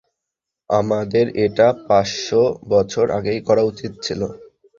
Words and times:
আমাদের 0.69 1.25
এটা 1.45 1.67
পাঁচশ 1.87 2.27
বছর 2.69 3.05
আগেই 3.17 3.39
করা 3.47 3.63
উচিত 3.71 3.91
ছিল। 4.01 4.21